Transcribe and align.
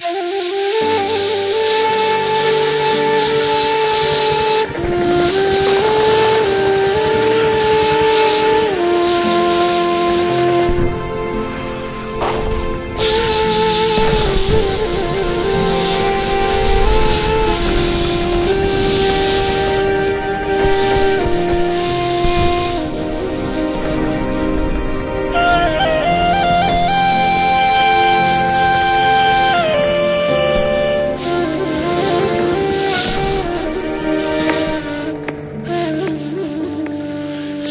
Oh. 0.00 0.44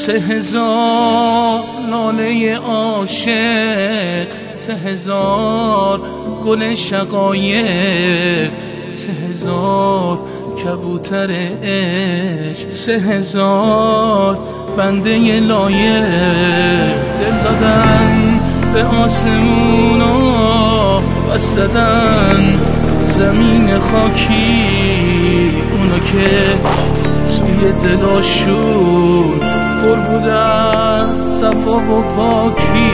سه 0.07 0.19
هزار 0.19 1.59
ناله 1.89 2.55
عاشق 2.55 4.27
سه 4.57 4.75
هزار 4.85 6.01
گل 6.43 6.75
شقایق 6.75 8.51
سه 8.93 9.11
هزار 9.11 10.19
کبوتر 10.63 11.31
عشق 11.63 12.69
سه 12.71 12.91
هزار 12.91 14.37
بنده 14.77 15.39
لایق. 15.39 16.03
دل 17.19 17.43
دادن 17.43 18.39
به 18.73 18.83
آسمونا 18.83 20.19
بستدن 21.31 22.59
زمین 23.03 23.79
خاکی 23.79 25.51
اونا 25.71 25.99
که 25.99 26.57
توی 27.37 27.71
دلاشون 27.71 29.46
پر 29.97 30.03
بود 30.03 30.27
از 30.27 31.17
صفا 31.39 31.77
و 31.77 32.01
پاکی. 32.01 32.91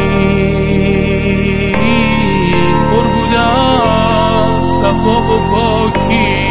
پر 2.91 3.03
بود 3.03 3.35
از 3.35 4.63
صفا 4.81 5.17
و 5.21 5.39
پاکی. 5.51 6.43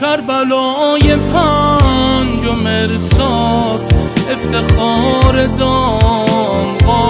کربلای 0.00 1.16
پنج 1.32 2.46
و 2.46 2.52
مرساد 2.52 3.80
افتخار 4.30 5.46
دامغانه 5.46 7.04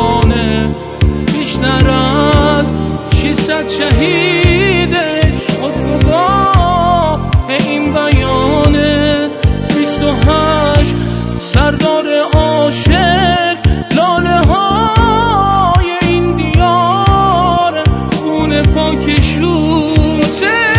بیشتر 1.34 1.90
از 1.90 2.66
شیصد 3.14 3.68
شهیدش 3.68 5.50
خود 5.60 5.74
گواه 5.74 7.30
این 7.68 7.92
سردار 11.68 12.06
عاشق 12.34 13.56
لاله 13.96 14.36
های 14.36 15.90
این 16.02 16.36
دیار 16.36 17.84
خون 18.12 18.62
پاکشون 18.62 20.20
ما 20.20 20.77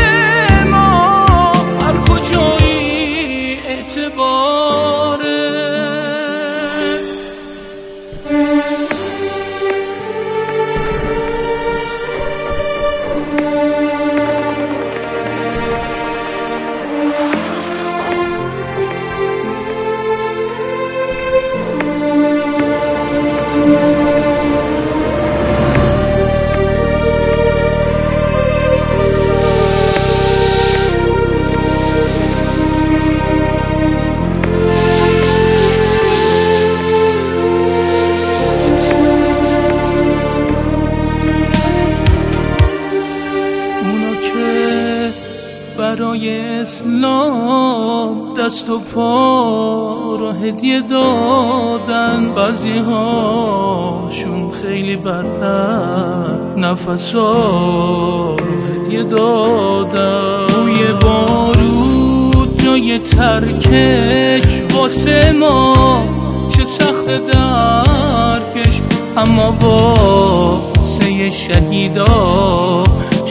برای 45.79 46.39
اسلام 46.61 48.33
دست 48.39 48.69
و 48.69 48.79
پا 48.79 50.15
رو 50.19 50.31
هدیه 50.31 50.81
دادن. 50.81 52.33
بعضی 52.35 52.77
هاشون 52.77 54.51
خیلی 54.51 54.95
برتر 54.95 56.37
نفس 56.57 57.15
رو 57.15 58.35
هدیه 58.69 59.03
دادن. 59.03 60.47
روی 60.55 60.87
بارود 61.01 62.63
جای 62.65 62.99
ترکش 62.99 64.61
واسه 64.77 65.31
ما. 65.31 66.03
چه 66.49 66.65
سخت 66.65 67.07
درکش 67.07 68.81
اما 69.17 69.51
واسه 69.61 71.31
شهیدا 71.31 72.83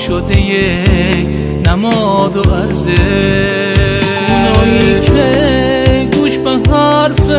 شده 0.09 0.41
نماد 1.67 2.37
و 2.37 2.43
عرضه. 2.55 2.93
اونایی 4.29 5.01
که 5.01 6.09
گوش 6.17 6.37
به 6.37 6.51
حرف 6.51 7.31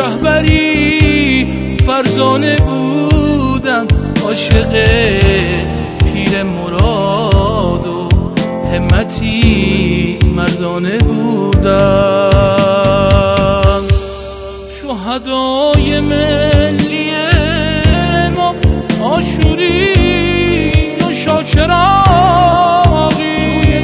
رهبری 0.00 1.76
فرزانه 1.86 2.56
بودم 2.56 3.86
عاشق 4.24 4.72
پیر 6.04 6.42
مراد 6.42 7.86
و 7.86 8.08
همتی 8.72 10.18
مردانه 10.36 10.98
بودن 10.98 12.30
شهدای 14.82 16.00
ملی 16.00 17.10
ما 18.36 18.54
آشور 19.02 19.59
چراغی 21.54 23.26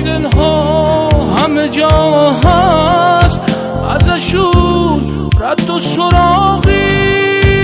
دلها 0.02 1.08
همه 1.36 1.68
جا 1.68 2.30
هست. 2.44 3.40
ازشون 3.88 5.30
رد 5.40 5.70
و 5.70 5.80
سراغی. 5.80 6.88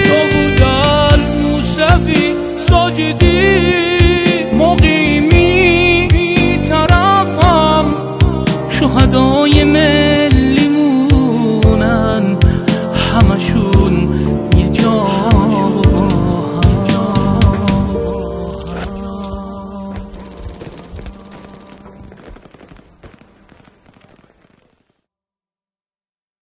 تو 0.04 0.14
بودن 0.32 1.20
موسفی 1.42 2.34
ساجدی. 2.68 3.91